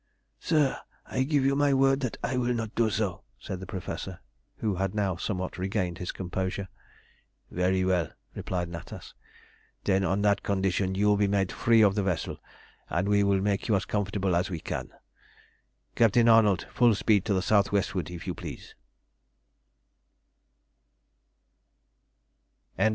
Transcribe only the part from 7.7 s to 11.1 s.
well," replied Natas. "Then on that condition you